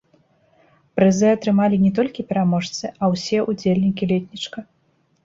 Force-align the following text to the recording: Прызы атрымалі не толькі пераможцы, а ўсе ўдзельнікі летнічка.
Прызы 0.99 1.27
атрымалі 1.33 1.75
не 1.83 1.91
толькі 1.99 2.25
пераможцы, 2.31 2.85
а 3.01 3.11
ўсе 3.13 3.37
ўдзельнікі 3.51 4.09
летнічка. 4.15 4.65